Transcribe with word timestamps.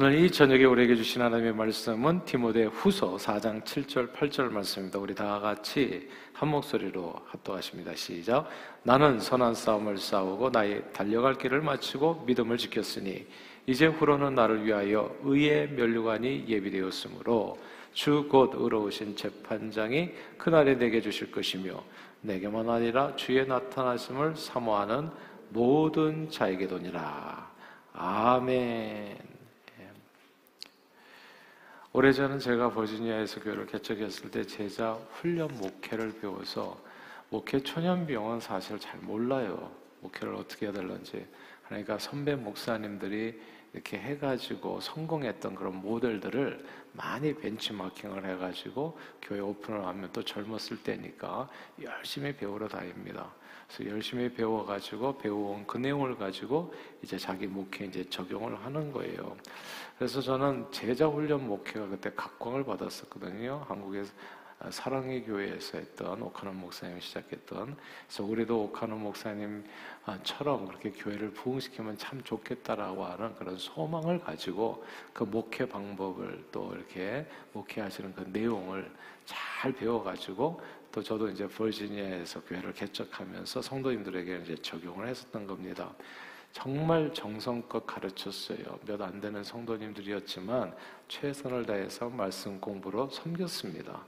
오늘 0.00 0.14
이 0.14 0.30
저녁에 0.30 0.64
우리에게 0.64 0.94
주신 0.94 1.22
하나님의 1.22 1.54
말씀은 1.54 2.24
디모데 2.24 2.66
후서 2.66 3.16
4장 3.16 3.64
7절 3.64 4.12
8절 4.12 4.48
말씀입니다. 4.52 4.96
우리 4.96 5.12
다 5.12 5.40
같이 5.40 6.08
한 6.32 6.50
목소리로 6.50 7.20
합독하십니다. 7.26 7.96
시작. 7.96 8.48
나는 8.84 9.18
선한 9.18 9.56
싸움을 9.56 9.98
싸우고 9.98 10.50
나의 10.50 10.84
달려갈 10.92 11.34
길을 11.34 11.62
마치고 11.62 12.22
믿음을 12.28 12.58
지켰으니 12.58 13.26
이제 13.66 13.86
후로는 13.86 14.36
나를 14.36 14.64
위하여 14.64 15.12
의의 15.24 15.72
면류관이 15.72 16.44
예비되었으므로 16.46 17.58
주 17.92 18.28
곧 18.30 18.52
의로우신 18.54 19.16
재판장이 19.16 20.12
그날에 20.36 20.78
내게 20.78 21.00
주실 21.00 21.32
것이며 21.32 21.82
내게만 22.20 22.70
아니라 22.70 23.16
주의 23.16 23.44
나타나심을 23.44 24.36
사모하는 24.36 25.10
모든 25.48 26.30
자에게도니라. 26.30 27.50
아멘. 27.94 29.37
오래전은 31.98 32.38
제가 32.38 32.70
버지니아에서 32.70 33.40
교회를 33.40 33.66
개척했을 33.66 34.30
때 34.30 34.44
제자 34.44 34.92
훈련 35.14 35.48
목회를 35.58 36.20
배워서 36.20 36.80
목회 37.28 37.58
초년병은 37.58 38.38
사실 38.38 38.78
잘 38.78 39.00
몰라요. 39.00 39.72
목회를 40.02 40.36
어떻게 40.36 40.66
해야 40.66 40.72
될런지. 40.72 41.26
그러니까 41.66 41.98
선배 41.98 42.36
목사님들이 42.36 43.40
이렇게 43.72 43.98
해가지고 43.98 44.80
성공했던 44.80 45.54
그런 45.54 45.76
모델들을 45.76 46.64
많이 46.92 47.34
벤치마킹을 47.34 48.24
해가지고 48.24 48.98
교회 49.22 49.40
오픈을 49.40 49.84
하면 49.86 50.10
또 50.12 50.22
젊었을 50.22 50.82
때니까 50.82 51.48
열심히 51.82 52.34
배우러 52.34 52.66
다닙니다. 52.66 53.30
그래서 53.68 53.92
열심히 53.92 54.32
배워가지고 54.32 55.18
배워온 55.18 55.66
그 55.66 55.76
내용을 55.76 56.16
가지고 56.16 56.72
이제 57.02 57.18
자기 57.18 57.46
목회 57.46 57.84
이제 57.84 58.02
적용을 58.08 58.56
하는 58.64 58.90
거예요. 58.90 59.36
그래서 59.98 60.20
저는 60.20 60.66
제자 60.70 61.06
훈련 61.06 61.46
목회가 61.46 61.86
그때 61.86 62.10
각광을 62.14 62.64
받았었거든요. 62.64 63.66
한국에서 63.68 64.10
아, 64.10 64.37
사랑의 64.70 65.24
교회에서 65.24 65.78
했던 65.78 66.20
오카노 66.20 66.52
목사님이 66.52 67.00
시작했던 67.00 67.76
그래서 68.06 68.24
우리도 68.24 68.64
오카노 68.64 68.96
목사님처럼 68.96 70.66
그렇게 70.66 70.90
교회를 70.90 71.30
부흥시키면 71.32 71.96
참 71.96 72.22
좋겠다라고 72.24 73.04
하는 73.04 73.34
그런 73.36 73.56
소망을 73.56 74.18
가지고 74.20 74.84
그 75.12 75.22
목회 75.22 75.66
방법을 75.66 76.46
또 76.50 76.72
이렇게 76.74 77.26
목회하시는 77.52 78.14
그 78.14 78.22
내용을 78.32 78.90
잘 79.24 79.72
배워가지고 79.72 80.60
또 80.90 81.02
저도 81.02 81.28
이제 81.28 81.46
버지니아에서 81.46 82.42
교회를 82.42 82.72
개척하면서 82.72 83.62
성도님들에게 83.62 84.38
이제 84.42 84.56
적용을 84.56 85.06
했었던 85.06 85.46
겁니다. 85.46 85.94
정말 86.50 87.12
정성껏 87.14 87.86
가르쳤어요. 87.86 88.80
몇 88.86 89.00
안 89.02 89.20
되는 89.20 89.44
성도님들이었지만 89.44 90.74
최선을 91.06 91.66
다해서 91.66 92.08
말씀 92.08 92.60
공부로 92.60 93.08
섬겼습니다. 93.10 94.04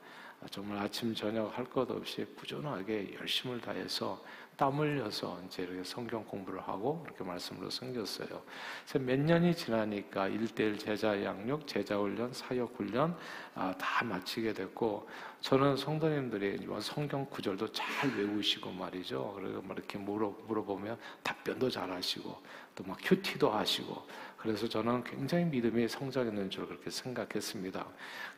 정말 0.48 0.78
아침 0.78 1.14
저녁 1.14 1.56
할 1.56 1.64
것 1.66 1.90
없이 1.90 2.24
꾸준하게 2.36 3.14
열심을 3.20 3.60
다해서 3.60 4.22
땀 4.56 4.78
흘려서 4.78 5.40
이제 5.46 5.62
이렇게 5.62 5.82
성경 5.84 6.24
공부를 6.24 6.60
하고 6.60 7.02
이렇게 7.06 7.24
말씀으로 7.24 7.70
섬겼어요. 7.70 8.28
그래서 8.28 8.98
몇 8.98 9.18
년이 9.18 9.54
지나니까 9.54 10.28
일대일 10.28 10.78
제자 10.78 11.22
양육, 11.24 11.66
제자 11.66 11.96
훈련, 11.96 12.32
사역 12.32 12.74
훈련 12.76 13.16
아, 13.54 13.74
다 13.78 14.04
마치게 14.04 14.52
됐고 14.52 15.08
저는 15.40 15.76
성도님들이 15.76 16.66
성경 16.80 17.24
구절도 17.24 17.72
잘 17.72 18.10
외우시고 18.16 18.70
말이죠. 18.72 19.34
그리고 19.36 19.62
막 19.62 19.76
이렇게 19.76 19.96
물어 19.98 20.34
물어보면 20.46 20.98
답변도 21.22 21.70
잘 21.70 21.90
하시고 21.90 22.36
또 22.74 22.84
막 22.84 22.98
큐티도 23.02 23.50
하시고 23.50 24.06
그래서 24.36 24.66
저는 24.66 25.04
굉장히 25.04 25.44
믿음이 25.44 25.86
성장했는 25.86 26.48
줄 26.48 26.66
그렇게 26.66 26.88
생각했습니다. 26.90 27.86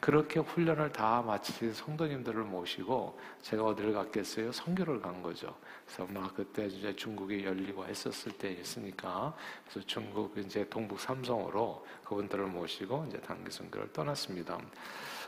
그렇게 0.01 0.41
훈련을 0.41 0.91
다 0.91 1.23
마친 1.23 1.73
성도님들을 1.73 2.43
모시고 2.43 3.19
제가 3.43 3.65
어디를 3.65 3.93
갔겠어요? 3.93 4.51
성교를 4.51 5.01
간 5.01 5.23
거죠. 5.23 5.55
그래서 5.87 6.13
막 6.13 6.35
그때 6.35 6.67
이제 6.67 6.95
중국이 6.95 7.45
열리고 7.45 7.87
했었을 7.87 8.33
때 8.33 8.53
있으니까 8.53 9.35
그래서 9.65 9.87
중국 9.87 10.37
이제 10.39 10.69
동북 10.69 10.99
삼성으로 10.99 11.87
그분들을 12.05 12.47
모시고 12.47 13.07
이제 13.09 13.21
단기 13.21 13.51
선교를 13.53 13.93
떠났습니다. 13.93 14.59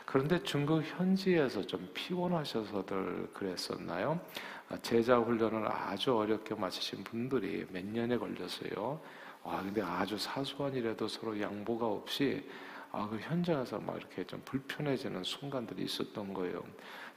그런데 0.05 0.41
중국 0.43 0.83
현지에서 0.83 1.65
좀 1.65 1.89
피곤하셔서들 1.93 3.29
그랬었나요? 3.33 4.19
제자 4.81 5.17
훈련을 5.17 5.67
아주 5.67 6.15
어렵게 6.15 6.55
마치신 6.55 7.03
분들이 7.03 7.65
몇 7.71 7.83
년에 7.85 8.17
걸렸어요. 8.17 8.99
아, 9.43 9.61
근데 9.63 9.81
아주 9.81 10.17
사소한 10.17 10.73
일에도 10.73 11.07
서로 11.07 11.39
양보가 11.39 11.85
없이 11.85 12.47
아, 12.91 13.07
그 13.09 13.17
현장에서 13.17 13.77
막 13.79 13.97
이렇게 13.97 14.23
좀 14.23 14.41
불편해지는 14.45 15.23
순간들이 15.23 15.83
있었던 15.83 16.33
거예요. 16.33 16.63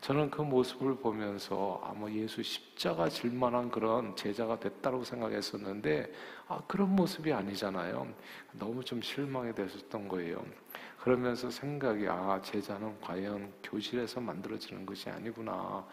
저는 0.00 0.30
그 0.30 0.42
모습을 0.42 0.96
보면서 0.96 1.80
아마 1.84 2.10
예수 2.10 2.42
십자가 2.42 3.08
질 3.08 3.30
만한 3.30 3.70
그런 3.70 4.16
제자가 4.16 4.58
됐다고 4.58 5.04
생각했었는데 5.04 6.12
아, 6.48 6.60
그런 6.66 6.96
모습이 6.96 7.32
아니잖아요. 7.32 8.08
너무 8.52 8.82
좀 8.82 9.00
실망이 9.00 9.54
됐었던 9.54 10.08
거예요. 10.08 10.44
그러면서 11.00 11.50
생각이 11.50 12.06
아, 12.08 12.40
제자는 12.42 13.00
과연 13.00 13.52
교실에서 13.62 14.20
만들어지는 14.20 14.84
것이 14.84 15.08
아니구나. 15.08 15.86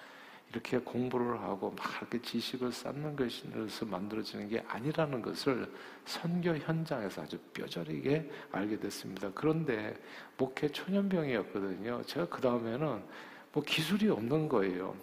이렇게 0.52 0.78
공부를 0.78 1.42
하고 1.42 1.72
막 1.72 1.86
이렇게 2.00 2.22
지식을 2.22 2.72
쌓는 2.72 3.16
것으로 3.16 3.90
만들어지는 3.90 4.48
게 4.48 4.64
아니라는 4.68 5.22
것을 5.22 5.72
선교 6.06 6.56
현장에서 6.56 7.24
아주 7.24 7.38
뼈저리게 7.54 8.30
알게 8.52 8.80
됐습니다. 8.80 9.32
그런데 9.34 9.96
목회 10.38 10.68
초년병이었거든요. 10.68 12.04
제가 12.04 12.28
그 12.28 12.42
다음에는 12.42 13.04
뭐 13.52 13.64
기술이 13.64 14.10
없는 14.10 14.48
거예요. 14.48 14.96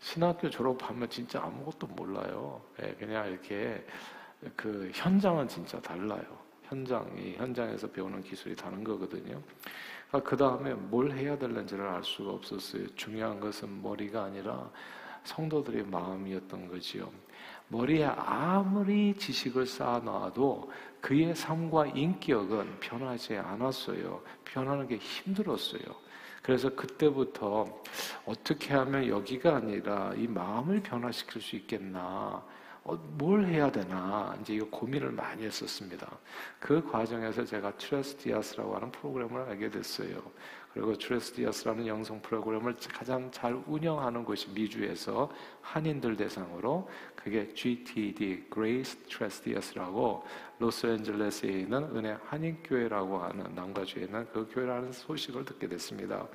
신학교 0.00 0.48
졸업하면 0.48 1.08
진짜 1.10 1.42
아무것도 1.42 1.86
몰라요. 1.88 2.62
네, 2.78 2.94
그냥 2.98 3.30
이렇게 3.30 3.84
그 4.56 4.90
현장은 4.94 5.48
진짜 5.48 5.80
달라요. 5.80 6.43
현장이 6.68 7.34
현장에서 7.36 7.88
배우는 7.88 8.22
기술이 8.22 8.56
다른 8.56 8.82
거거든요. 8.84 9.40
아, 10.12 10.20
그 10.20 10.36
다음에 10.36 10.74
뭘 10.74 11.12
해야 11.12 11.36
될는지를 11.36 11.86
알 11.86 12.04
수가 12.04 12.30
없었어요. 12.30 12.86
중요한 12.94 13.40
것은 13.40 13.82
머리가 13.82 14.24
아니라 14.24 14.70
성도들의 15.24 15.84
마음이었던 15.86 16.68
거지요. 16.68 17.10
머리에 17.68 18.04
아무리 18.04 19.14
지식을 19.16 19.66
쌓아놔도 19.66 20.70
그의 21.00 21.34
삶과 21.34 21.86
인격은 21.86 22.80
변하지 22.80 23.36
않았어요. 23.36 24.22
변하는 24.44 24.86
게 24.86 24.96
힘들었어요. 24.96 25.82
그래서 26.42 26.68
그때부터 26.68 27.82
어떻게 28.26 28.74
하면 28.74 29.08
여기가 29.08 29.56
아니라 29.56 30.12
이 30.14 30.26
마음을 30.26 30.82
변화시킬 30.82 31.40
수 31.40 31.56
있겠나. 31.56 32.44
어, 32.86 32.94
뭘 32.94 33.46
해야 33.46 33.72
되나 33.72 34.36
이제 34.40 34.54
이거 34.54 34.66
고민을 34.66 35.10
많이 35.10 35.44
했었습니다. 35.44 36.06
그 36.60 36.82
과정에서 36.90 37.42
제가 37.42 37.74
트레스디아스라고 37.78 38.76
하는 38.76 38.92
프로그램을 38.92 39.40
알게 39.40 39.70
됐어요. 39.70 40.22
그리고 40.74 40.92
트레스디아스라는 40.92 41.86
영성 41.86 42.20
프로그램을 42.20 42.76
가장 42.92 43.30
잘 43.30 43.54
운영하는 43.66 44.22
곳이 44.24 44.50
미주에서 44.50 45.30
한인들 45.62 46.16
대상으로 46.16 46.86
그게 47.14 47.54
GTD 47.54 48.48
Grace 48.52 49.02
Trestias라고 49.04 50.24
로스앤젤레스에 50.58 51.50
있는 51.60 51.84
은혜 51.96 52.18
한인교회라고 52.26 53.18
하는 53.18 53.54
남가주에 53.54 54.04
있는 54.04 54.26
그 54.30 54.46
교회라는 54.52 54.92
소식을 54.92 55.46
듣게 55.46 55.68
됐습니다. 55.68 56.26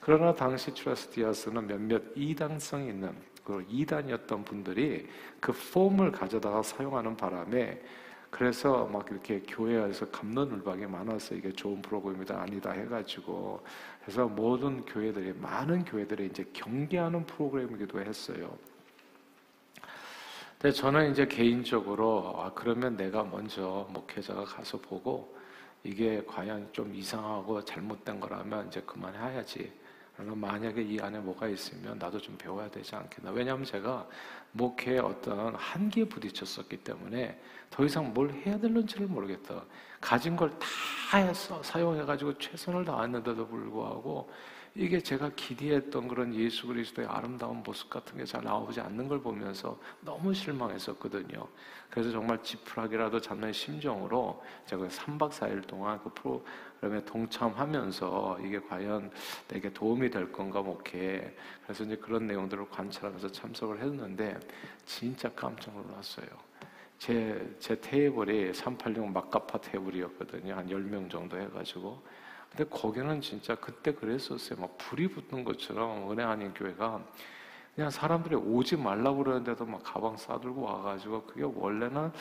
그러나 0.00 0.34
당시 0.34 0.74
트레스디아스는 0.74 1.66
몇몇 1.66 2.02
이당성 2.16 2.88
있는 2.88 3.14
그 3.44 3.64
이단이었던 3.68 4.44
분들이 4.44 5.08
그 5.40 5.52
폼을 5.52 6.12
가져다가 6.12 6.62
사용하는 6.62 7.16
바람에 7.16 7.80
그래서 8.30 8.86
막 8.86 9.06
이렇게 9.10 9.40
교회에서 9.40 10.08
감론을박이 10.08 10.86
많아서 10.86 11.34
이게 11.34 11.52
좋은 11.52 11.82
프로그램이다 11.82 12.40
아니다 12.40 12.70
해가지고 12.70 13.62
그래서 14.00 14.26
모든 14.26 14.86
교회들이 14.86 15.34
많은 15.34 15.84
교회들이 15.84 16.26
이제 16.26 16.44
경계하는 16.54 17.26
프로그램이기도 17.26 18.00
했어요. 18.00 18.56
근데 20.58 20.72
저는 20.72 21.10
이제 21.10 21.26
개인적으로 21.26 22.34
아 22.38 22.52
그러면 22.54 22.96
내가 22.96 23.22
먼저 23.22 23.86
목회자가 23.90 24.44
가서 24.44 24.78
보고 24.80 25.36
이게 25.84 26.22
과연 26.26 26.68
좀 26.72 26.94
이상하고 26.94 27.64
잘못된 27.64 28.18
거라면 28.18 28.68
이제 28.68 28.80
그만해야지. 28.80 29.72
그러면 30.14 30.38
만약에 30.38 30.82
이 30.82 30.98
안에 31.00 31.18
뭐가 31.20 31.48
있으면 31.48 31.98
나도 31.98 32.20
좀 32.20 32.36
배워야 32.36 32.70
되지 32.70 32.94
않겠나. 32.94 33.30
왜냐하면 33.30 33.64
제가 33.64 34.06
목회에 34.52 34.98
어떤 34.98 35.54
한계에 35.54 36.04
부딪혔었기 36.04 36.78
때문에 36.78 37.40
더 37.70 37.84
이상 37.84 38.12
뭘 38.12 38.30
해야 38.32 38.58
될는지를 38.58 39.06
모르겠다. 39.06 39.64
가진 40.00 40.36
걸 40.36 40.50
다 40.58 40.66
사용해가지고 41.62 42.38
최선을 42.38 42.84
다했는데도 42.84 43.46
불구하고 43.46 44.30
이게 44.74 45.00
제가 45.00 45.30
기대했던 45.36 46.08
그런 46.08 46.34
예수 46.34 46.66
그리스도의 46.66 47.06
아름다운 47.06 47.62
모습 47.62 47.90
같은 47.90 48.16
게 48.16 48.24
잘 48.24 48.42
나오지 48.42 48.80
않는 48.80 49.06
걸 49.06 49.20
보면서 49.20 49.78
너무 50.00 50.32
실망했었거든요. 50.32 51.46
그래서 51.90 52.10
정말 52.10 52.42
지푸라기라도 52.42 53.20
잡는 53.20 53.52
심정으로 53.52 54.42
제가 54.64 54.86
3박 54.88 55.30
4일 55.30 55.66
동안 55.66 56.00
그 56.02 56.10
프로그램에 56.14 57.04
동참하면서 57.04 58.38
이게 58.42 58.58
과연 58.60 59.10
내게 59.48 59.70
도움이 59.70 60.08
될 60.08 60.32
건가 60.32 60.62
목회. 60.62 61.36
그래서 61.64 61.84
이제 61.84 61.96
그런 61.96 62.26
내용들을 62.26 62.70
관찰하면서 62.70 63.30
참석을 63.30 63.80
했는데 63.82 64.38
진짜 64.86 65.28
깜짝 65.34 65.74
놀랐어요. 65.74 66.26
제, 66.98 67.54
제 67.58 67.78
테이블이 67.78 68.54
386 68.54 69.10
막가파 69.12 69.60
테이블이었거든요. 69.60 70.54
한 70.54 70.66
10명 70.68 71.10
정도 71.10 71.38
해가지고. 71.38 72.00
근데 72.54 72.68
거기는 72.68 73.20
진짜 73.20 73.54
그때 73.54 73.92
그랬었어요. 73.94 74.60
막 74.60 74.76
불이 74.76 75.08
붙는 75.08 75.44
것처럼 75.44 76.10
은혜 76.10 76.22
아닌 76.22 76.52
교회가 76.52 77.02
그냥 77.74 77.88
사람들이 77.90 78.34
오지 78.36 78.76
말라고 78.76 79.24
그러는데도 79.24 79.64
막 79.64 79.82
가방 79.82 80.16
싸들고 80.16 80.60
와가지고 80.60 81.22
그게 81.24 81.42
원래는 81.44 82.12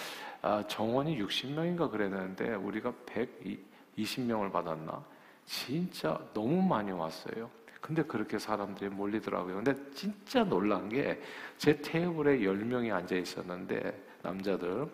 아, 0.42 0.64
정원이 0.68 1.22
60명인가 1.22 1.92
그랬는데 1.92 2.56
우리가 2.56 2.94
120명을 3.06 4.52
받았나? 4.52 5.04
진짜 5.46 6.18
너무 6.34 6.62
많이 6.62 6.92
왔어요. 6.92 7.50
근데 7.82 8.02
그렇게 8.04 8.40
사람들이 8.40 8.90
몰리더라고요. 8.92 9.56
근데 9.56 9.76
진짜 9.94 10.44
놀란 10.44 10.88
게 10.88 11.20
제 11.58 11.80
테이블에 11.82 12.40
10명이 12.40 12.92
앉아 12.94 13.16
있었는데 13.16 14.08
남자들 14.24 14.88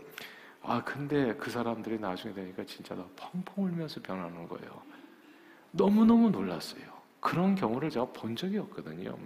아 0.63 0.83
근데 0.83 1.33
그 1.36 1.50
사람들이 1.51 2.00
나중에 2.00 2.33
되니까 2.33 2.63
진짜 2.66 2.95
다 2.95 3.06
펑펑 3.16 3.66
울면서 3.66 4.01
변하는 4.01 4.48
거예요. 4.48 4.81
너무너무 5.72 6.30
놀랐어요. 6.30 6.84
그런 7.19 7.56
경우를 7.56 7.90
제가 7.90 8.06
본 8.14 8.36
적이 8.36 8.60
없거든요. 8.60 9.18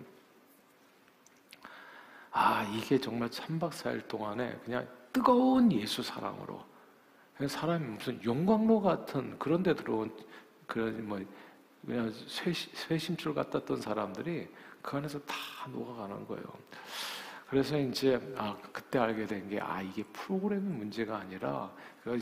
아, 2.32 2.64
이게 2.74 3.00
정말 3.00 3.30
3박 3.30 3.72
4일 3.72 4.08
동안에 4.08 4.58
그냥 4.64 4.88
뜨거운 5.12 5.72
예수 5.72 6.02
사랑으로 6.02 6.64
사람이 7.48 7.86
무슨 7.86 8.24
용광로 8.24 8.82
같은 8.82 9.38
그런 9.40 9.64
데 9.64 9.74
들어온 9.76 10.12
그런 10.68 11.08
뭐 11.08 11.20
그냥 11.86 12.14
쇠심, 12.28 13.18
줄 13.18 13.34
같았던 13.34 13.82
사람들이 13.82 14.48
그 14.82 14.98
안에서 14.98 15.20
다 15.22 15.36
녹아가는 15.72 16.28
거예요. 16.28 16.44
그래서 17.50 17.78
이제 17.78 18.20
아 18.38 18.56
그때 18.72 19.00
알게 19.00 19.26
된 19.26 19.50
게 19.50 19.60
아 19.60 19.82
이게 19.82 20.04
프로그램의 20.14 20.72
문제가 20.78 21.18
아니라 21.18 21.70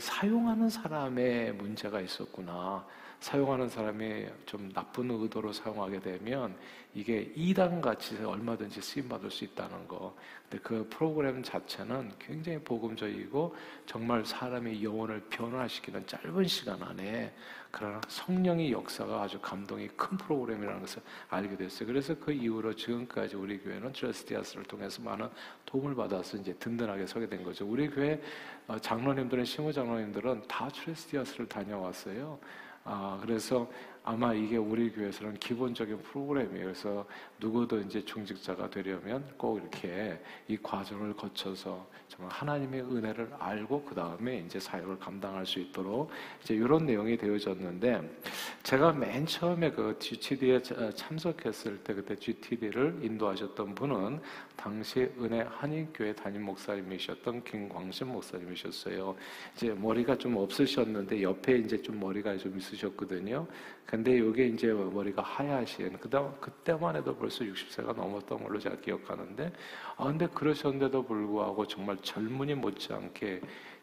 사용하는 0.00 0.68
사람의 0.68 1.52
문제가 1.54 2.00
있었구나. 2.00 2.84
사용하는 3.20 3.68
사람이 3.68 4.26
좀 4.46 4.72
나쁜 4.72 5.10
의도로 5.10 5.52
사용하게 5.52 6.00
되면 6.00 6.56
이게 6.94 7.30
이단 7.36 7.80
같이 7.80 8.16
얼마든지 8.16 8.80
쓰임 8.80 9.08
받을 9.08 9.30
수 9.30 9.44
있다는 9.44 9.86
거. 9.86 10.16
근데 10.48 10.62
그 10.62 10.86
프로그램 10.90 11.42
자체는 11.42 12.12
굉장히 12.18 12.58
복음적이고 12.58 13.54
정말 13.86 14.24
사람의 14.24 14.82
영혼을 14.82 15.20
변화시키는 15.28 16.06
짧은 16.06 16.44
시간 16.46 16.82
안에 16.82 17.32
그러나 17.70 18.00
성령의 18.08 18.72
역사가 18.72 19.22
아주 19.22 19.38
감동이 19.40 19.86
큰 19.88 20.16
프로그램이라는 20.16 20.80
것을 20.80 21.02
알게 21.28 21.56
됐어요. 21.56 21.86
그래서 21.86 22.14
그 22.18 22.32
이후로 22.32 22.74
지금까지 22.74 23.36
우리 23.36 23.58
교회는 23.58 23.92
트러스티아스를 23.92 24.64
통해서 24.64 25.00
많은 25.02 25.28
도움을 25.66 25.94
받아서 25.94 26.36
이제 26.36 26.52
든든하게 26.54 27.06
서게 27.06 27.28
된 27.28 27.44
거죠. 27.44 27.64
우리 27.68 27.88
교회 27.88 28.20
어, 28.66 28.76
장로님들은 28.78 29.44
신부 29.44 29.72
장로님들은 29.72 30.48
다 30.48 30.68
트러스티아스를 30.68 31.46
다녀왔어요. 31.46 32.40
아, 32.84 33.18
그래서 33.22 33.68
아마 34.02 34.32
이게 34.32 34.56
우리 34.56 34.90
교회에서는 34.90 35.34
기본적인 35.34 35.98
프로그램이에요. 36.02 36.64
그래서 36.64 37.06
누구도 37.38 37.80
이제 37.80 38.02
중직자가 38.04 38.70
되려면 38.70 39.24
꼭 39.36 39.58
이렇게 39.58 40.18
이 40.48 40.56
과정을 40.56 41.14
거쳐서 41.14 41.86
정말 42.08 42.32
하나님의 42.32 42.82
은혜를 42.82 43.30
알고 43.38 43.84
그 43.84 43.94
다음에 43.94 44.38
이제 44.38 44.58
사역을 44.58 44.98
감당할 44.98 45.46
수 45.46 45.60
있도록 45.60 46.10
이제 46.42 46.54
이런 46.54 46.86
내용이 46.86 47.16
되어졌는데 47.16 48.18
제가 48.62 48.92
맨 48.92 49.26
처음에 49.26 49.70
그 49.70 49.96
GTD에 49.98 50.60
참석했을 50.94 51.84
때 51.84 51.94
그때 51.94 52.16
GTD를 52.16 52.98
인도하셨던 53.02 53.74
분은 53.74 54.20
당시 54.56 55.10
은혜 55.18 55.40
한인교회 55.40 56.14
담임 56.14 56.42
목사님이셨던 56.42 57.44
김광신 57.44 58.08
목사님이셨어요. 58.08 59.14
이제 59.54 59.70
머리가 59.72 60.16
좀 60.18 60.36
없으셨는데 60.36 61.22
옆에 61.22 61.58
이제 61.58 61.80
좀 61.80 62.00
머리가 62.00 62.36
좀 62.36 62.58
있으셨거든요. 62.58 63.46
근데 63.90 64.18
이게 64.18 64.46
이제 64.46 64.68
머리가 64.68 65.20
하얗신 65.20 65.98
그다음 65.98 66.32
그때만 66.40 66.94
해도 66.94 67.12
벌써 67.16 67.44
60세가 67.44 67.96
넘었던 67.96 68.44
걸로 68.44 68.56
제가 68.56 68.76
기억하는데 68.76 69.52
아 69.96 70.04
근데 70.04 70.28
그러셨는데도 70.28 71.02
불구하고 71.02 71.66
정말 71.66 71.96
젊은이 72.00 72.54
못지않게 72.54 73.40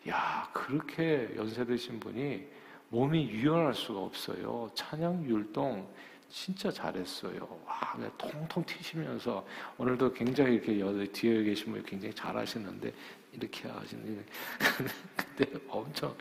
야 0.08 0.50
그렇게 0.54 1.30
연세 1.36 1.66
드신 1.66 2.00
분이 2.00 2.48
몸이 2.88 3.28
유연할 3.28 3.74
수가 3.74 4.00
없어요. 4.00 4.72
찬양 4.74 5.26
율동 5.26 5.86
진짜 6.30 6.72
잘했어요. 6.72 7.60
와, 7.66 7.92
그냥 7.94 8.10
통통 8.18 8.64
튀시면서 8.64 9.46
오늘도 9.78 10.14
굉장히 10.14 10.56
이렇게 10.56 10.80
여기 10.80 11.06
뒤에 11.12 11.44
계신 11.44 11.74
분이 11.74 11.84
굉장히 11.84 12.14
잘하시는데 12.14 12.94
이렇게 13.34 13.68
하시는 13.68 14.26
근데 15.36 15.60
엄청 15.68 16.16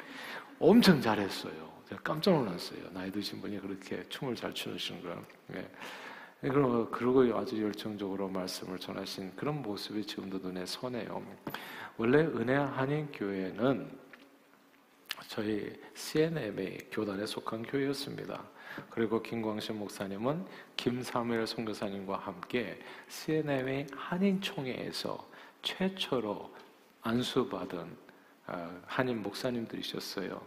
엄청 0.59 1.01
잘했어요. 1.01 1.76
제가 1.89 2.03
깜짝 2.03 2.33
놀랐어요. 2.33 2.91
나이 2.93 3.11
드신 3.11 3.41
분이 3.41 3.61
그렇게 3.61 4.03
춤을 4.09 4.35
잘 4.35 4.53
추시는 4.53 5.03
거. 5.03 5.23
네. 5.49 5.69
그리고, 6.41 6.89
그리고 6.91 7.39
아주 7.39 7.63
열정적으로 7.63 8.29
말씀을 8.29 8.79
전하신 8.79 9.35
그런 9.37 9.63
모습이 9.63 10.05
지금도 10.05 10.39
눈에 10.39 10.67
선해요. 10.67 11.23
원래 11.97 12.19
은혜 12.19 12.55
한인교회는 12.55 14.07
저희 15.29 15.81
CNMA 15.95 16.91
교단에 16.91 17.25
속한 17.25 17.63
교회였습니다. 17.63 18.45
그리고 18.91 19.23
김광신 19.23 19.79
목사님은 19.79 20.45
김사무엘 20.77 21.47
선교사님과 21.47 22.19
함께 22.19 22.79
CNMA 23.09 23.87
한인총회에서 23.95 25.27
최초로 25.63 26.55
안수받은 27.03 27.97
어, 28.49 28.83
한인 28.87 29.23
목사님들이셨어요. 29.23 30.41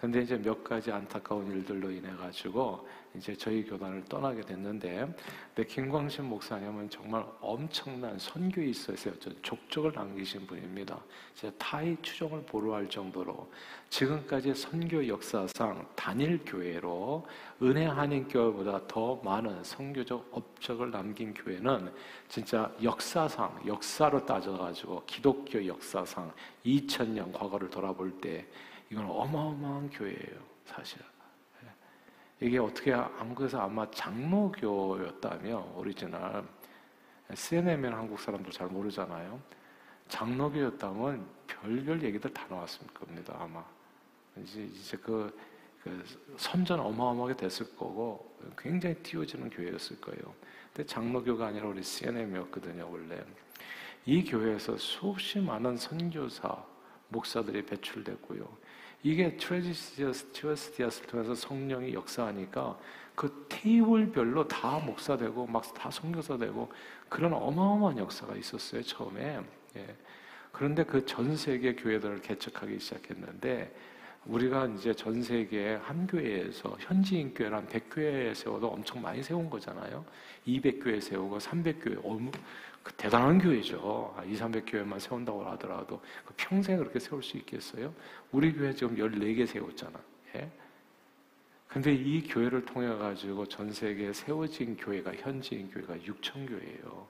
근데 0.00 0.20
이제 0.20 0.36
몇 0.36 0.62
가지 0.62 0.92
안타까운 0.92 1.50
일들로 1.50 1.90
인해 1.90 2.10
가지고 2.16 2.86
이제 3.14 3.34
저희 3.34 3.64
교단을 3.64 4.04
떠나게 4.04 4.42
됐는데, 4.42 5.10
근데 5.54 5.66
김광신 5.66 6.26
목사님은 6.26 6.90
정말 6.90 7.24
엄청난 7.40 8.18
선교에 8.18 8.66
있어서 8.66 9.10
족적을 9.40 9.92
남기신 9.94 10.46
분입니다. 10.46 11.02
제 11.34 11.50
타이 11.52 11.96
추종을 12.02 12.42
보루할 12.42 12.90
정도로 12.90 13.50
지금까지 13.88 14.54
선교 14.54 15.08
역사상 15.08 15.88
단일 15.94 16.40
교회로 16.44 17.26
은혜 17.62 17.86
한인 17.86 18.28
교회보다 18.28 18.86
더 18.86 19.16
많은 19.24 19.64
선교적 19.64 20.28
업적을 20.30 20.90
남긴 20.90 21.32
교회는 21.32 21.90
진짜 22.28 22.70
역사상 22.82 23.62
역사로 23.66 24.26
따져가지고 24.26 25.04
기독교 25.06 25.66
역사상 25.66 26.30
2000년 26.66 27.32
과거를 27.32 27.70
돌아볼 27.70 28.20
때 28.20 28.46
이건 28.90 29.10
어마어마한 29.10 29.90
교회예요, 29.90 30.40
사실. 30.64 31.00
예. 31.64 32.46
이게 32.46 32.58
어떻게 32.58 32.92
한국에서 32.92 33.60
아마 33.60 33.90
장로교였다면 33.90 35.74
오리지널 35.74 36.44
CNM은 37.34 37.92
한국 37.92 38.20
사람들 38.20 38.52
잘 38.52 38.68
모르잖아요. 38.68 39.40
장로교였다면 40.08 41.26
별별 41.46 42.02
얘기들 42.02 42.32
다 42.32 42.46
나왔을 42.48 42.86
겁니다, 42.88 43.36
아마. 43.38 43.64
이제, 44.36 44.62
이제 44.62 44.96
그, 44.96 45.36
그 45.82 46.04
선전 46.36 46.78
어마어마하게 46.78 47.36
됐을 47.36 47.74
거고 47.74 48.38
굉장히 48.56 48.94
띄워지는 48.96 49.50
교회였을 49.50 50.00
거예요. 50.00 50.34
근데 50.72 50.86
장로교가 50.86 51.46
아니라 51.46 51.66
우리 51.68 51.82
CNM이었거든요, 51.82 52.88
원래. 52.90 53.24
이 54.04 54.22
교회에서 54.22 54.76
수없이 54.76 55.40
많은 55.40 55.76
선교사, 55.76 56.64
목사들이 57.08 57.66
배출됐고요. 57.66 58.46
이게 59.02 59.36
트레지스티아스, 59.36 60.32
트레스티아스를 60.32 61.08
통해서 61.08 61.34
성령이 61.34 61.94
역사하니까 61.94 62.78
그 63.14 63.46
테이블별로 63.48 64.46
다 64.48 64.78
목사되고 64.78 65.46
막다 65.46 65.90
선교사 65.90 66.36
되고 66.36 66.70
그런 67.08 67.32
어마어마한 67.32 67.98
역사가 67.98 68.36
있었어요 68.36 68.82
처음에. 68.82 69.40
예. 69.76 69.96
그런데 70.52 70.84
그 70.84 71.04
전 71.04 71.36
세계 71.36 71.74
교회들을 71.74 72.20
개척하기 72.20 72.78
시작했는데 72.78 73.74
우리가 74.26 74.66
이제 74.66 74.92
전 74.92 75.22
세계 75.22 75.74
한 75.74 76.06
교회에서 76.06 76.76
현지인 76.80 77.32
교회를 77.34 77.56
한 77.58 77.68
100교회 77.68 78.34
세워도 78.34 78.68
엄청 78.68 79.00
많이 79.00 79.22
세운 79.22 79.48
거잖아요. 79.48 80.04
200교회 80.46 81.00
세우고 81.00 81.38
300교회 81.38 81.80
그 81.80 82.00
대단한 82.96 83.38
교회죠. 83.38 84.14
2, 84.26 84.34
300교회만 84.34 85.00
세운다고 85.00 85.44
하더라도 85.50 86.00
그 86.24 86.34
평생 86.36 86.78
그렇게 86.78 86.98
세울 86.98 87.22
수 87.22 87.36
있겠어요? 87.38 87.92
우리 88.32 88.52
교회 88.52 88.72
지금 88.72 88.96
14개 88.96 89.46
세웠잖아. 89.46 89.98
예? 90.36 90.50
근데 91.68 91.92
이 91.92 92.26
교회를 92.26 92.64
통해 92.64 92.88
가지고 92.88 93.46
전 93.46 93.72
세계에 93.72 94.12
세워진 94.12 94.76
교회가 94.76 95.14
현지인 95.16 95.70
교회가 95.70 95.96
6천 95.96 96.48
교회예요. 96.48 97.06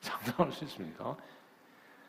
상상할 0.00 0.52
수 0.52 0.64
있습니까? 0.64 1.16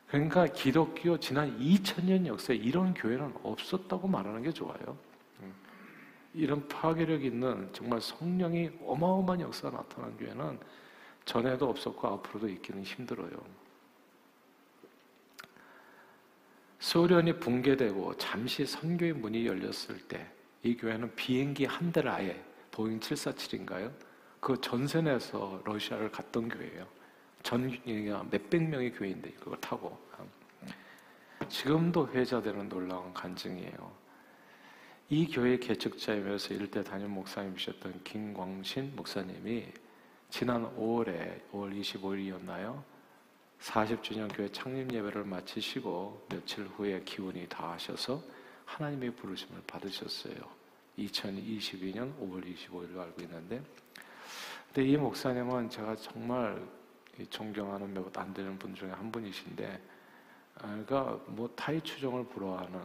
그러니까 0.08 0.46
기독교 0.48 1.20
지난 1.20 1.58
2000년 1.60 2.26
역사에 2.26 2.56
이런 2.56 2.94
교회는 2.94 3.34
없었다고 3.44 4.08
말하는 4.08 4.42
게 4.44 4.52
좋아요. 4.52 4.98
음. 5.42 5.54
이런 6.34 6.68
파괴력 6.68 7.24
있는 7.24 7.70
정말 7.74 8.02
성령이 8.02 8.72
어마어마한 8.86 9.42
역사가 9.42 9.78
나타난 9.78 10.18
교회는 10.18 10.60
전에도 11.26 11.70
없었고 11.70 12.08
앞으로도 12.08 12.48
있기는 12.50 12.84
힘들어요. 12.84 13.32
소련이 16.80 17.40
붕괴되고 17.40 18.18
잠시 18.18 18.66
선교의 18.66 19.14
문이 19.14 19.46
열렸을 19.46 20.00
때 20.08 20.36
이 20.66 20.76
교회는 20.76 21.16
비행기 21.16 21.66
한 21.66 21.92
대를 21.92 22.10
아예 22.10 22.44
보잉 22.72 23.00
747인가요? 23.00 23.94
그 24.40 24.60
전세 24.60 25.11
내서 25.11 25.62
러시아를 25.64 26.12
갔던 26.12 26.50
교회예요. 26.50 26.88
전 27.44 27.70
몇백 28.32 28.64
명의 28.64 28.92
교회인데 28.92 29.30
그걸 29.34 29.62
타고 29.62 29.96
지금도 31.48 32.08
회자되는 32.08 32.68
놀라운 32.68 33.14
간증이에요. 33.14 33.96
이 35.10 35.28
교회 35.28 35.60
개척자이면서 35.60 36.56
일대 36.56 36.84
담임 36.84 37.12
목사님이셨던 37.12 38.02
김광신 38.04 38.96
목사님이 38.96 39.68
지난 40.30 40.64
5월에 40.78 41.42
5월 41.52 41.80
25일이었나요? 41.80 42.84
40주년 43.62 44.34
교회 44.36 44.52
창립 44.52 44.92
예배를 44.94 45.24
마치시고 45.24 46.28
며칠 46.30 46.66
후에 46.66 47.02
기운이 47.04 47.48
다하셔서 47.48 48.22
하나님의 48.66 49.16
부르심을 49.16 49.62
받으셨어요. 49.66 50.36
2022년 51.00 52.14
5월 52.20 52.44
25일로 52.54 53.00
알고 53.00 53.22
있는데, 53.22 53.62
근데 54.68 54.90
이 54.90 54.98
목사님은 54.98 55.70
제가 55.70 55.96
정말 55.96 56.62
존경하는 57.30 57.94
몇 57.94 58.18
안 58.18 58.34
되는 58.34 58.58
분 58.60 58.76
중에 58.76 58.90
한 58.90 59.12
분이신데, 59.12 59.82
그러니까 60.56 61.20
뭐 61.28 61.50
타이 61.56 61.82
추종을 61.82 62.26
부러워하는 62.26 62.82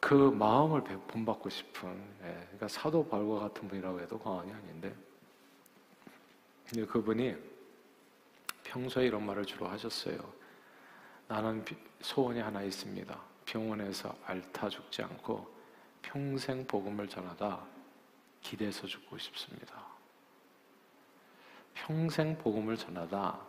그 0.00 0.14
마음을 0.14 0.82
본받고 0.82 1.50
싶은, 1.50 1.90
예, 2.22 2.32
그러니까 2.32 2.68
사도 2.68 3.06
바울과 3.06 3.40
같은 3.40 3.68
분이라고 3.68 4.00
해도 4.00 4.18
과언이 4.18 4.50
아닌데, 4.50 4.94
근데 6.66 6.86
그분이 6.86 7.36
평소에 8.64 9.06
이런 9.06 9.26
말을 9.26 9.44
주로 9.44 9.68
하셨어요. 9.68 10.18
나는 11.28 11.64
소원이 12.00 12.40
하나 12.40 12.62
있습니다. 12.62 13.20
병원에서 13.44 14.16
앓다 14.24 14.68
죽지 14.68 15.02
않고 15.02 15.52
평생 16.02 16.66
복음을 16.66 17.08
전하다 17.08 17.64
길에서 18.40 18.86
죽고 18.86 19.18
싶습니다. 19.18 19.84
평생 21.74 22.38
복음을 22.38 22.76
전하다 22.76 23.40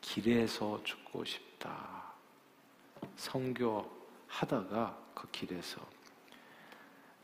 길에서 0.00 0.82
죽고 0.84 1.24
싶다. 1.24 2.12
성교 3.16 4.01
하다가 4.32 4.96
그 5.14 5.30
길에서 5.30 5.80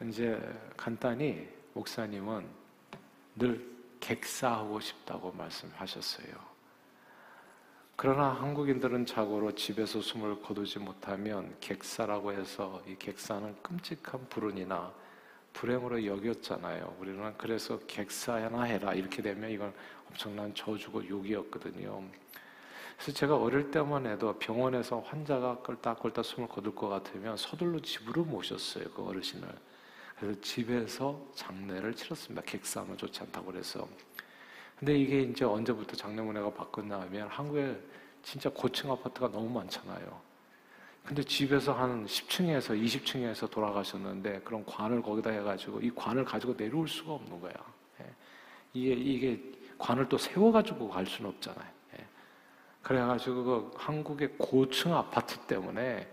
이제 0.02 0.38
간단히 0.76 1.48
목사님은 1.72 2.46
늘 3.36 3.78
객사하고 3.98 4.78
싶다고 4.78 5.32
말씀하셨어요. 5.32 6.48
그러나 7.96 8.28
한국인들은 8.30 9.06
자고로 9.06 9.54
집에서 9.56 10.00
숨을 10.00 10.40
거두지 10.42 10.78
못하면 10.78 11.56
객사라고 11.60 12.32
해서 12.32 12.80
이 12.86 12.94
객사는 12.94 13.56
끔찍한 13.62 14.28
불운이나 14.28 14.92
불행으로 15.52 16.04
여겼잖아요. 16.04 16.96
우리는 17.00 17.34
그래서 17.36 17.80
객사나 17.88 18.62
해라 18.64 18.94
이렇게 18.94 19.22
되면 19.22 19.50
이건 19.50 19.74
엄청난 20.08 20.54
저주고 20.54 21.08
욕이었거든요. 21.08 22.04
그래서 22.98 23.12
제가 23.12 23.36
어릴 23.36 23.70
때만 23.70 24.06
해도 24.06 24.36
병원에서 24.40 24.98
환자가 25.00 25.58
껄딱껄딱 25.58 26.24
숨을 26.24 26.48
거둘 26.48 26.74
것 26.74 26.88
같으면 26.88 27.36
서둘러 27.36 27.78
집으로 27.80 28.24
모셨어요. 28.24 28.90
그 28.90 29.06
어르신을. 29.06 29.48
그래서 30.18 30.40
집에서 30.40 31.24
장례를 31.36 31.94
치렀습니다. 31.94 32.42
객사는 32.44 32.96
좋지 32.96 33.20
않다고 33.20 33.52
그래서. 33.52 33.88
근데 34.76 34.98
이게 34.98 35.22
이제 35.22 35.44
언제부터 35.44 35.94
장례 35.94 36.20
문화가 36.20 36.52
바뀌었나 36.52 37.00
하면 37.02 37.28
한국에 37.28 37.80
진짜 38.24 38.50
고층 38.50 38.90
아파트가 38.90 39.30
너무 39.30 39.48
많잖아요. 39.48 40.20
근데 41.04 41.22
집에서 41.22 41.72
한 41.72 42.04
10층에서 42.04 42.76
20층에서 42.84 43.48
돌아가셨는데 43.48 44.40
그런 44.40 44.66
관을 44.66 45.02
거기다 45.02 45.30
해가지고 45.30 45.80
이 45.80 45.90
관을 45.94 46.24
가지고 46.24 46.56
내려올 46.56 46.88
수가 46.88 47.12
없는 47.12 47.40
거야. 47.40 47.54
예. 48.00 48.06
이게, 48.74 48.92
이게 48.92 49.52
관을 49.78 50.08
또 50.08 50.18
세워가지고 50.18 50.88
갈 50.88 51.06
수는 51.06 51.30
없잖아요. 51.30 51.77
예. 52.88 52.94
그래가지고 52.94 53.44
그 53.44 53.72
한국의 53.76 54.34
고층 54.38 54.94
아파트 54.94 55.38
때문에 55.40 56.08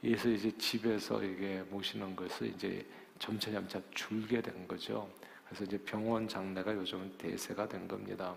그래서 0.00 0.28
이제 0.28 0.56
집에서 0.58 1.22
이게 1.22 1.62
모시는 1.70 2.16
것을 2.16 2.48
이제 2.48 2.84
점차 3.18 3.50
점차 3.50 3.80
줄게 3.92 4.42
된 4.42 4.66
거죠. 4.68 5.08
그래서 5.46 5.64
이제 5.64 5.78
병원 5.78 6.28
장례가 6.28 6.74
요즘은 6.74 7.16
대세가 7.18 7.68
된 7.68 7.86
겁니다. 7.86 8.34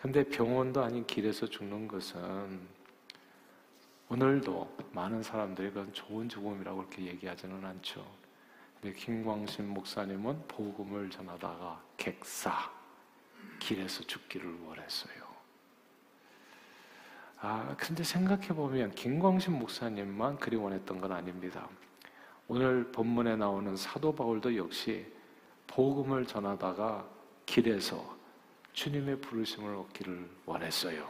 근데 0.00 0.24
병원도 0.24 0.82
아닌 0.82 1.06
길에서 1.06 1.46
죽는 1.46 1.88
것은 1.88 2.60
오늘도 4.08 4.76
많은 4.92 5.22
사람들이 5.22 5.68
그건 5.68 5.92
좋은 5.92 6.28
죽음이라고 6.28 6.78
그렇게 6.78 7.04
얘기하지는 7.04 7.64
않죠. 7.64 8.06
근데 8.80 8.96
김광신 8.96 9.68
목사님은 9.68 10.48
복음을 10.48 11.10
전하다가 11.10 11.82
객사, 11.96 12.70
길에서 13.58 14.02
죽기를 14.04 14.60
원했어요. 14.64 15.27
아, 17.40 17.74
근데 17.78 18.02
생각해보면 18.02 18.92
김광신 18.94 19.52
목사님만 19.58 20.38
그리 20.38 20.56
원했던 20.56 21.00
건 21.00 21.12
아닙니다. 21.12 21.68
오늘 22.48 22.90
본문에 22.90 23.36
나오는 23.36 23.76
사도 23.76 24.12
바울도 24.14 24.56
역시 24.56 25.06
복음을 25.66 26.26
전하다가 26.26 27.06
길에서 27.46 28.16
주님의 28.72 29.20
부르심을 29.20 29.74
얻기를 29.76 30.28
원했어요. 30.46 31.06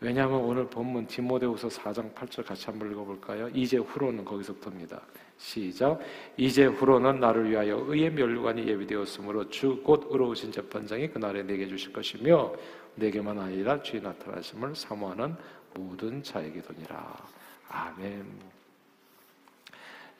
왜냐하면 0.00 0.40
오늘 0.40 0.68
본문 0.68 1.06
디모데후서 1.06 1.68
4장 1.68 2.12
8절 2.12 2.44
같이 2.44 2.66
한번 2.66 2.90
읽어볼까요? 2.90 3.48
이제 3.54 3.76
후로는 3.78 4.24
거기서부터입니다. 4.24 5.00
시작. 5.38 6.00
이제 6.36 6.66
후로는 6.66 7.20
나를 7.20 7.48
위하여 7.48 7.76
의의 7.86 8.10
면류관이 8.12 8.66
예비되었으므로 8.66 9.48
주 9.48 9.80
곧 9.84 10.08
의로우신 10.10 10.50
재판장이 10.50 11.08
그날에 11.08 11.44
내게 11.44 11.68
주실 11.68 11.92
것이며 11.92 12.52
내게만 12.94 13.38
아니라 13.38 13.82
주의 13.82 14.02
나타나심을 14.02 14.74
사모하는 14.76 15.36
모든 15.74 16.22
자에게도니라. 16.22 17.16
아멘. 17.68 18.40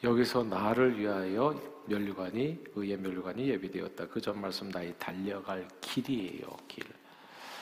여기서 0.04 0.42
나를 0.44 0.98
위하여 0.98 1.60
면류관이 1.86 2.64
의의 2.74 2.96
면류관이 2.96 3.48
예비되었다. 3.48 4.08
그 4.08 4.20
전 4.20 4.40
말씀 4.40 4.68
나의 4.68 4.94
달려갈 4.98 5.66
길이에요. 5.80 6.46
길. 6.68 6.84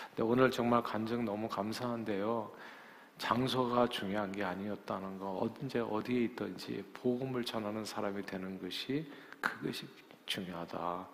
근데 0.08 0.22
오늘 0.22 0.50
정말 0.50 0.82
간증 0.82 1.24
너무 1.24 1.48
감사한데요. 1.48 2.50
장소가 3.18 3.88
중요한 3.88 4.32
게 4.32 4.42
아니었다는 4.44 5.18
거. 5.18 5.40
언제 5.42 5.80
어디에 5.80 6.24
있든지 6.24 6.82
복음을 6.94 7.44
전하는 7.44 7.84
사람이 7.84 8.24
되는 8.24 8.58
것이 8.60 9.06
그것이 9.40 9.86
중요하다. 10.24 11.08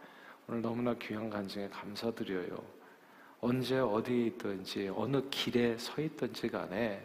오늘 0.47 0.63
너무나 0.63 0.95
귀한 0.95 1.29
간증에 1.29 1.69
감사드려요. 1.69 2.57
언제 3.41 3.79
어디에 3.79 4.27
있든지 4.27 4.91
어느 4.95 5.23
길에 5.31 5.77
서 5.79 6.01
있든지 6.01 6.49
간에 6.49 7.05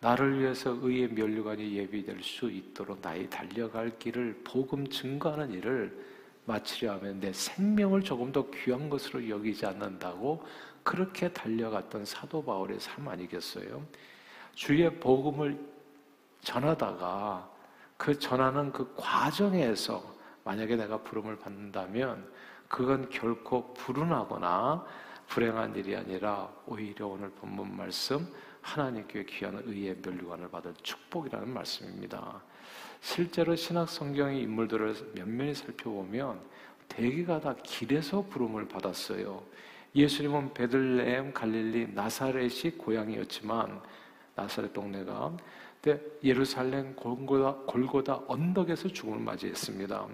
나를 0.00 0.38
위해서 0.40 0.76
의의 0.82 1.08
면류관이 1.08 1.76
예비될 1.76 2.22
수 2.22 2.50
있도록 2.50 2.98
나의 3.00 3.30
달려갈 3.30 3.98
길을 3.98 4.42
복음 4.44 4.86
증거하는 4.86 5.52
일을 5.52 6.14
마치려 6.44 6.92
하면 6.94 7.20
내 7.20 7.32
생명을 7.32 8.02
조금 8.02 8.30
더 8.30 8.48
귀한 8.50 8.90
것으로 8.90 9.28
여기지 9.28 9.64
않는다고 9.64 10.44
그렇게 10.82 11.32
달려갔던 11.32 12.04
사도 12.04 12.44
바울의 12.44 12.78
삶 12.80 13.08
아니겠어요? 13.08 13.82
주의 14.54 14.88
복음을 15.00 15.58
전하다가 16.42 17.50
그 17.96 18.18
전하는 18.18 18.70
그 18.70 18.92
과정에서 18.96 20.14
만약에 20.44 20.76
내가 20.76 20.98
부름을 20.98 21.38
받는다면 21.38 22.30
그건 22.68 23.08
결코 23.08 23.72
불운하거나 23.72 24.84
불행한 25.28 25.74
일이 25.76 25.96
아니라 25.96 26.50
오히려 26.66 27.06
오늘 27.06 27.30
본문 27.30 27.76
말씀 27.76 28.26
하나님께 28.62 29.24
귀한 29.26 29.62
의의 29.66 29.96
면류관을 30.02 30.48
받은 30.48 30.74
축복이라는 30.82 31.48
말씀입니다. 31.52 32.42
실제로 33.00 33.54
신학 33.54 33.88
성경의 33.88 34.40
인물들을 34.42 35.12
면면히 35.14 35.54
살펴보면 35.54 36.40
대개가 36.88 37.40
다 37.40 37.54
길에서 37.62 38.22
부름을 38.22 38.68
받았어요. 38.68 39.42
예수님은 39.94 40.54
베들레헴, 40.54 41.34
갈릴리, 41.34 41.92
나사렛이 41.94 42.78
고향이었지만 42.78 43.80
나사렛 44.34 44.72
동네가 44.72 45.36
예루살렘 46.22 46.96
골고다, 46.96 47.54
골고다 47.66 48.22
언덕에서 48.26 48.88
죽음을 48.88 49.18
맞이했습니다. 49.18 50.08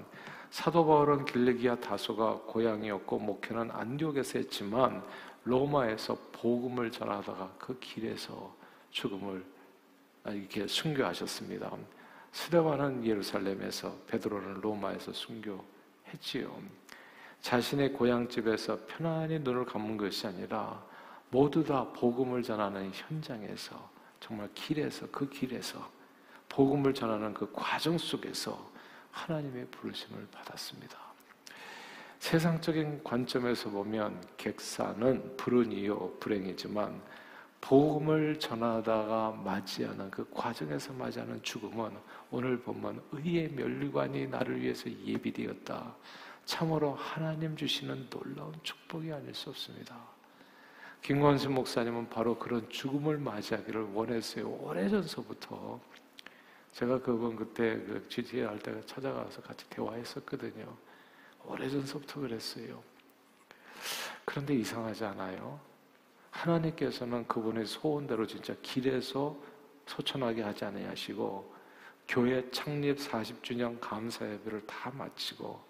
사도 0.50 0.84
바울은 0.84 1.24
길르기아 1.26 1.76
다소가 1.76 2.40
고향이었고 2.46 3.18
목회는 3.18 3.70
안디옥에서 3.70 4.40
했지만 4.40 5.02
로마에서 5.44 6.18
복음을 6.32 6.90
전하다가 6.90 7.54
그 7.58 7.78
길에서 7.78 8.54
죽음을 8.90 9.44
이렇게 10.26 10.66
순교하셨습니다. 10.66 11.70
스데반은 12.32 13.04
예루살렘에서 13.06 13.96
베드로는 14.08 14.60
로마에서 14.60 15.12
순교했지요. 15.12 16.52
자신의 17.40 17.92
고향집에서 17.92 18.80
편안히 18.86 19.38
눈을 19.38 19.64
감은 19.64 19.96
것이 19.96 20.26
아니라 20.26 20.84
모두 21.30 21.64
다 21.64 21.86
복음을 21.92 22.42
전하는 22.42 22.90
현장에서 22.92 23.88
정말 24.18 24.48
길에서 24.52 25.06
그 25.10 25.28
길에서 25.28 25.88
복음을 26.48 26.92
전하는 26.92 27.32
그 27.32 27.50
과정 27.52 27.96
속에서 27.96 28.69
하나님의 29.12 29.66
부르심을 29.70 30.26
받았습니다. 30.30 30.98
세상적인 32.18 33.02
관점에서 33.02 33.70
보면 33.70 34.22
객사는 34.36 35.36
불운이요 35.36 36.18
불행이지만 36.20 37.00
복음을 37.60 38.38
전하다가 38.38 39.42
맞이하는 39.44 40.10
그 40.10 40.28
과정에서 40.32 40.92
맞이하는 40.92 41.42
죽음은 41.42 41.90
오늘 42.30 42.58
보면 42.60 43.02
의의 43.12 43.50
멸류관이 43.52 44.28
나를 44.28 44.60
위해서 44.60 44.90
예비되었다. 44.90 45.94
참으로 46.44 46.94
하나님 46.94 47.56
주시는 47.56 48.08
놀라운 48.10 48.54
축복이 48.62 49.12
아닐 49.12 49.34
수 49.34 49.50
없습니다. 49.50 49.96
김광수 51.02 51.48
목사님은 51.50 52.10
바로 52.10 52.38
그런 52.38 52.68
죽음을 52.68 53.18
맞이하기를 53.18 53.92
원했어요. 53.94 54.48
오래전서부터. 54.48 55.80
제가 56.72 57.00
그분 57.00 57.36
그때 57.36 57.76
그 57.84 58.06
GTA 58.08 58.42
할 58.44 58.58
때 58.58 58.80
찾아가서 58.86 59.42
같이 59.42 59.68
대화했었거든요. 59.70 60.76
오래전서부터 61.44 62.20
그랬어요. 62.20 62.82
그런데 64.24 64.54
이상하지 64.54 65.04
않아요? 65.06 65.60
하나님께서는 66.30 67.26
그분의 67.26 67.66
소원대로 67.66 68.26
진짜 68.26 68.54
길에서 68.62 69.36
소천하게 69.86 70.42
하지 70.42 70.64
않으시고 70.64 71.54
교회 72.06 72.48
창립 72.50 72.98
40주년 72.98 73.80
감사 73.80 74.24
예배를 74.30 74.66
다 74.66 74.90
마치고 74.90 75.60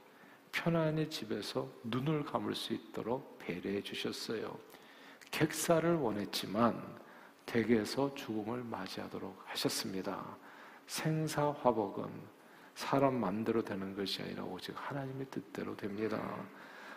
편안히 0.52 1.09
집에서 1.09 1.69
눈을 1.85 2.25
감을 2.25 2.54
수 2.54 2.75
있도록 2.75 3.38
배려해 3.38 3.83
주셨어요. 3.83 4.59
객사를 5.30 5.95
원했지만 5.97 6.83
댁에서 7.47 8.14
죽음을 8.14 8.64
맞이하도록 8.64 9.42
하셨습니다. 9.47 10.37
생사화복은 10.90 12.04
사람 12.75 13.20
마음대로 13.20 13.62
되는 13.62 13.94
것이 13.94 14.23
아니라 14.23 14.42
오직 14.42 14.75
하나님의 14.75 15.28
뜻대로 15.30 15.76
됩니다. 15.76 16.20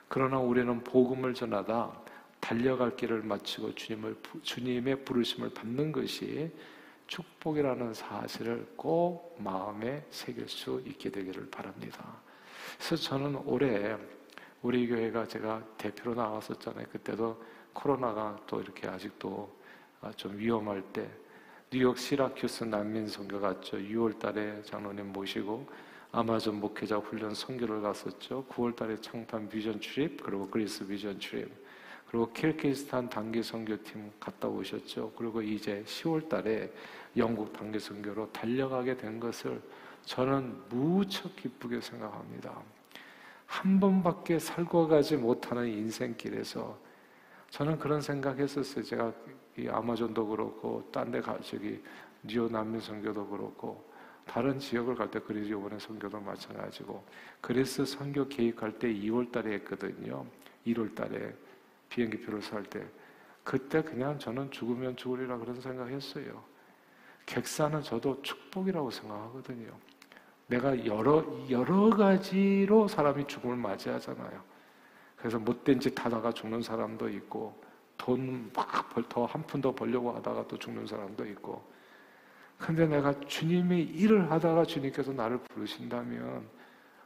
그러나 0.07 0.39
우리는 0.39 0.83
복음을 0.83 1.35
전하다 1.35 2.01
달려갈 2.39 2.95
길을 2.95 3.21
마치고 3.21 3.75
주님을, 3.75 4.17
주님의 4.41 5.05
부르심을 5.05 5.53
받는 5.53 5.91
것이 5.91 6.51
축복이라는 7.05 7.93
사실을 7.93 8.73
꼭 8.75 9.35
마음에 9.37 10.03
새길 10.09 10.49
수 10.49 10.81
있게 10.87 11.11
되기를 11.11 11.51
바랍니다. 11.51 12.17
그래서 12.77 12.95
저는 12.95 13.43
올해 13.45 13.95
우리 14.63 14.87
교회가 14.87 15.27
제가 15.27 15.63
대표로 15.77 16.15
나왔었잖아요. 16.15 16.87
그때도 16.91 17.43
코로나가 17.73 18.39
또 18.47 18.59
이렇게 18.59 18.87
아직도 18.87 19.55
좀 20.15 20.35
위험할 20.35 20.81
때 20.91 21.07
뉴욕 21.73 21.97
시라큐스 21.97 22.65
난민 22.65 23.07
선교 23.07 23.41
갔죠. 23.41 23.77
6월 23.77 24.19
달에 24.19 24.61
장로님 24.61 25.11
모시고 25.11 25.67
아마존 26.11 26.59
목회자 26.59 26.97
훈련 26.97 27.33
선교를 27.33 27.81
갔었죠. 27.81 28.45
9월 28.47 28.75
달에 28.75 28.95
창판 29.01 29.49
비전 29.49 29.81
출입 29.81 30.21
그리고 30.21 30.47
그리스 30.47 30.85
비전 30.85 31.19
출입 31.19 31.51
그리고 32.11 32.31
키르키스탄 32.31 33.09
단기 33.09 33.41
선교팀 33.41 34.11
갔다 34.19 34.47
오셨죠. 34.49 35.13
그리고 35.17 35.41
이제 35.41 35.83
10월 35.87 36.29
달에 36.29 36.71
영국 37.17 37.51
단기 37.51 37.79
선교로 37.79 38.31
달려가게 38.31 38.95
된 38.95 39.19
것을 39.19 39.59
저는 40.05 40.55
무척 40.69 41.35
기쁘게 41.37 41.81
생각합니다. 41.81 42.55
한 43.47 43.79
번밖에 43.79 44.37
살고 44.37 44.89
가지 44.89 45.17
못하는 45.17 45.67
인생길에서 45.67 46.77
저는 47.49 47.79
그런 47.79 47.99
생각했었어요. 47.99 48.83
제가 48.83 49.11
이 49.57 49.67
아마존도 49.67 50.27
그렇고 50.27 50.89
딴데 50.91 51.21
가 51.21 51.39
저기 51.41 51.81
뉴욕 52.23 52.51
난민 52.51 52.81
선교도 52.81 53.27
그렇고 53.27 53.91
다른 54.25 54.57
지역을 54.57 54.95
갈 54.95 55.11
때 55.11 55.19
그리스 55.19 55.49
요번에 55.49 55.77
선교도 55.77 56.19
마찬가지고 56.19 57.03
그리스 57.41 57.85
선교 57.85 58.27
계획할 58.27 58.79
때 58.79 58.87
2월 58.93 59.31
달에 59.31 59.53
했거든요. 59.55 60.25
1월 60.65 60.95
달에 60.95 61.35
비행기 61.89 62.21
표를 62.21 62.41
살 62.41 62.63
때 62.63 62.85
그때 63.43 63.83
그냥 63.83 64.17
저는 64.17 64.49
죽으면 64.51 64.95
죽으리라 64.95 65.37
그런 65.37 65.59
생각했어요. 65.59 66.41
객사는 67.25 67.81
저도 67.81 68.21
축복이라고 68.21 68.89
생각하거든요. 68.89 69.73
내가 70.47 70.85
여러 70.85 71.25
여러 71.49 71.89
가지로 71.89 72.87
사람이 72.87 73.27
죽음을 73.27 73.55
맞이하잖아요. 73.57 74.41
그래서 75.17 75.39
못된 75.39 75.79
짓 75.79 76.03
하다가 76.03 76.31
죽는 76.33 76.61
사람도 76.61 77.09
있고 77.09 77.61
돈막더 78.03 79.25
한푼 79.25 79.61
더 79.61 79.73
벌려고 79.73 80.11
하다가 80.11 80.45
또 80.47 80.59
죽는 80.59 80.85
사람도 80.85 81.25
있고. 81.27 81.63
근데 82.57 82.85
내가 82.85 83.17
주님의 83.21 83.83
일을 83.83 84.29
하다가 84.29 84.65
주님께서 84.65 85.13
나를 85.13 85.37
부르신다면 85.39 86.45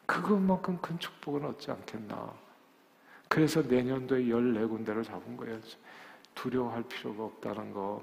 그것만큼 0.08 0.80
큰 0.82 0.98
축복은 0.98 1.46
얻지 1.46 1.70
않겠나. 1.70 2.34
그래서 3.28 3.62
내년도에 3.62 4.24
14군데를 4.24 5.04
잡은 5.04 5.38
거예요. 5.38 5.60
두려워할 6.34 6.84
필요가 6.84 7.26
없다는 7.26 7.74
거. 7.74 8.02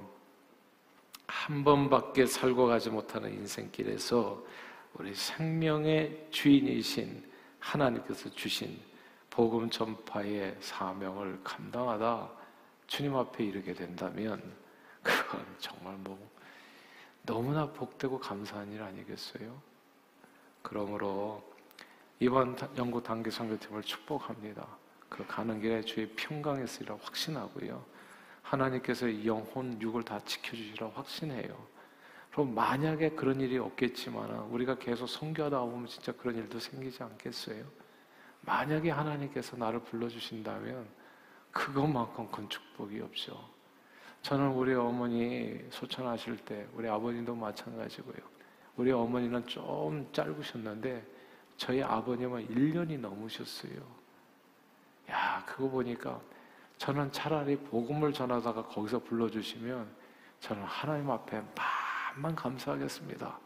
한 1.27 1.65
번밖에 1.65 2.27
살고 2.27 2.67
가지 2.67 2.91
못하는 2.91 3.33
인생길에서 3.33 4.45
우리 4.95 5.15
생명의 5.15 6.29
주인이신 6.31 7.25
하나님께서 7.59 8.31
주신 8.31 8.79
복음 9.31 9.69
전파의 9.69 10.57
사명을 10.61 11.41
감당하다 11.43 12.44
주님 12.87 13.17
앞에 13.17 13.45
이르게 13.45 13.73
된다면 13.73 14.41
그건 15.03 15.45
정말 15.59 15.95
뭐 15.99 16.19
너무나 17.23 17.71
복되고 17.71 18.19
감사한 18.19 18.73
일 18.73 18.83
아니겠어요? 18.83 19.61
그러므로 20.63 21.43
이번 22.21 22.57
영구 22.77 23.03
단기 23.03 23.31
선교팀을 23.31 23.83
축복합니다. 23.83 24.67
그 25.09 25.27
가는 25.27 25.61
길에 25.61 25.83
주의 25.83 26.09
평강에 26.09 26.67
쓰리라 26.67 26.97
확신하고요. 27.03 27.85
하나님께서 28.43 29.09
이 29.09 29.27
영혼 29.27 29.81
육을 29.81 30.03
다 30.03 30.21
지켜주시라 30.25 30.91
확신해요. 30.91 31.75
그럼 32.31 32.55
만약에 32.55 33.11
그런 33.11 33.41
일이 33.41 33.59
없겠지만 33.59 34.29
우리가 34.51 34.77
계속 34.77 35.07
성교하다 35.07 35.61
보면 35.61 35.87
진짜 35.87 36.13
그런 36.13 36.37
일도 36.37 36.59
생기지 36.59 37.03
않겠어요? 37.03 37.65
만약에 38.41 38.91
하나님께서 38.91 39.57
나를 39.57 39.81
불러주신다면 39.81 40.87
그것만큼 41.55 42.29
큰 42.31 42.49
축복이 42.49 43.01
없죠. 43.01 43.49
저는 44.23 44.51
우리 44.51 44.75
어머니 44.75 45.61
소천하실 45.71 46.39
때 46.39 46.67
우리 46.75 46.89
아버님도 46.89 47.35
마찬가지고요. 47.35 48.17
우리 48.77 48.91
어머니는 48.91 49.47
좀 49.47 50.09
짧으셨는데 50.13 51.07
저희 51.57 51.83
아버님은 51.83 52.49
1년이 52.49 52.99
넘으셨어요. 52.99 53.81
야, 55.11 55.45
그거 55.47 55.69
보니까 55.69 56.21
저는 56.79 57.13
차라리 57.13 57.57
복음을 57.57 58.13
전하다가 58.13 58.65
거기서 58.65 58.99
불러주시면 58.99 59.89
저는 60.41 60.63
하나님 60.65 61.11
앞에 61.11 61.43
만만 62.17 62.35
감사하겠습니다. 62.35 63.39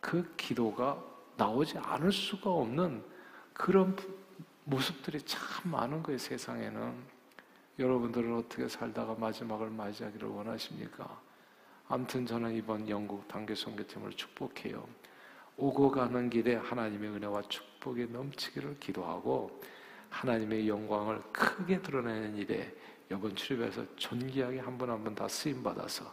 그 0.00 0.34
기도가 0.36 0.98
나오지 1.36 1.78
않을 1.78 2.10
수가 2.10 2.50
없는 2.50 3.04
그런 3.52 3.96
모습들이 4.64 5.20
참 5.22 5.70
많은 5.70 6.02
거예요, 6.02 6.18
세상에는. 6.18 7.17
여러분들은 7.78 8.36
어떻게 8.36 8.66
살다가 8.68 9.14
마지막을 9.14 9.70
맞이하기를 9.70 10.28
원하십니까? 10.28 11.20
아무튼 11.88 12.26
저는 12.26 12.54
이번 12.54 12.88
영국 12.88 13.26
단계 13.28 13.54
선교팀을 13.54 14.12
축복해요. 14.12 14.84
오고 15.56 15.90
가는 15.90 16.28
길에 16.28 16.56
하나님의 16.56 17.10
은혜와 17.10 17.42
축복이 17.42 18.06
넘치기를 18.06 18.78
기도하고 18.80 19.60
하나님의 20.10 20.68
영광을 20.68 21.20
크게 21.32 21.80
드러내는 21.80 22.36
일에 22.36 22.74
이번 23.10 23.34
출입에서 23.34 23.84
존귀하게 23.96 24.60
한번한번다 24.60 25.28
쓰임 25.28 25.62
받아서 25.62 26.12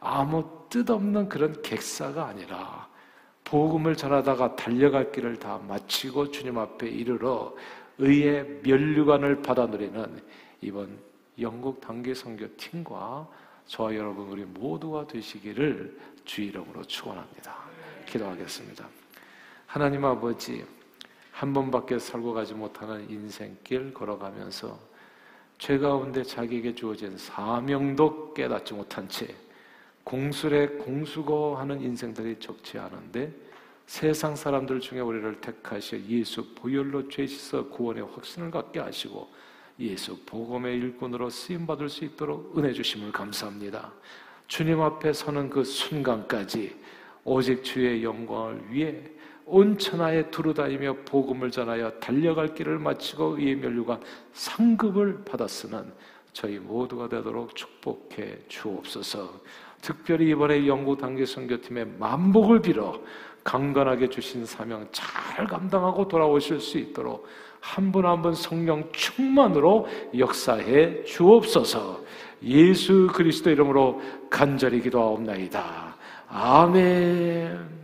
아무 0.00 0.66
뜻없는 0.70 1.28
그런 1.28 1.60
객사가 1.62 2.26
아니라 2.26 2.88
복음을 3.44 3.96
전하다가 3.96 4.56
달려갈 4.56 5.12
길을 5.12 5.38
다 5.38 5.58
마치고 5.58 6.30
주님 6.30 6.58
앞에 6.58 6.88
이르러 6.88 7.54
의의 7.98 8.60
면류관을 8.64 9.42
받아 9.42 9.66
누리는 9.66 10.22
이번 10.62 10.96
영국 11.40 11.80
단계 11.80 12.14
선교 12.14 12.46
팀과 12.56 13.28
저와 13.66 13.94
여러분 13.96 14.28
우리 14.28 14.44
모두가 14.44 15.06
되시기를 15.06 15.98
주 16.24 16.42
이름으로 16.42 16.84
축원합니다. 16.84 17.56
기도하겠습니다. 18.06 18.88
하나님 19.66 20.04
아버지 20.04 20.64
한 21.32 21.52
번밖에 21.52 21.98
살고 21.98 22.32
가지 22.32 22.54
못하는 22.54 23.10
인생길 23.10 23.92
걸어가면서 23.92 24.78
죄 25.58 25.78
가운데 25.78 26.22
자기에게 26.22 26.74
주어진 26.74 27.18
사명도 27.18 28.32
깨닫지 28.34 28.74
못한 28.74 29.08
채 29.08 29.34
공술에 30.04 30.68
공수거하는 30.68 31.80
인생들이 31.80 32.38
적지 32.38 32.78
않은데 32.78 33.32
세상 33.86 34.36
사람들 34.36 34.80
중에 34.80 35.00
우리를 35.00 35.40
택하셔 35.40 35.98
예수 35.98 36.54
보혈로 36.54 37.08
죄 37.08 37.26
씻어 37.26 37.68
구원의 37.68 38.04
확신을 38.04 38.50
갖게 38.50 38.78
하시고 38.78 39.28
예수 39.82 40.16
복음의 40.24 40.76
일꾼으로 40.76 41.30
쓰임 41.30 41.66
받을 41.66 41.88
수 41.88 42.04
있도록 42.04 42.56
은혜 42.56 42.72
주심을 42.72 43.12
감사합니다. 43.12 43.92
주님 44.46 44.80
앞에 44.80 45.12
서는 45.12 45.50
그 45.50 45.64
순간까지 45.64 46.76
오직 47.24 47.64
주의 47.64 48.02
영광을 48.02 48.62
위해 48.70 49.02
온 49.44 49.76
천하에 49.76 50.30
두루다니며 50.30 50.98
복음을 51.04 51.50
전하여 51.50 51.90
달려갈 51.98 52.54
길을 52.54 52.78
마치고 52.78 53.38
의의 53.38 53.56
멸류관 53.56 54.00
상급을 54.32 55.24
받았으는 55.24 55.92
저희 56.32 56.58
모두가 56.58 57.08
되도록 57.08 57.54
축복해 57.54 58.38
주옵소서. 58.48 59.40
특별히 59.80 60.30
이번에 60.30 60.66
영구 60.66 60.96
단계 60.96 61.26
선교팀의 61.26 61.86
만복을 61.98 62.62
빌어 62.62 63.02
강건하게 63.44 64.08
주신 64.08 64.46
사명 64.46 64.88
잘 64.92 65.46
감당하고 65.46 66.06
돌아오실 66.06 66.60
수 66.60 66.78
있도록 66.78 67.26
한 67.62 67.92
분 67.92 68.04
한 68.04 68.20
분 68.22 68.34
성령 68.34 68.90
충만으로 68.92 69.86
역사해 70.18 71.04
주옵소서. 71.04 72.00
예수 72.42 73.08
그리스도 73.12 73.50
이름으로 73.50 74.02
간절히 74.28 74.82
기도하옵나이다. 74.82 75.96
아멘. 76.28 77.81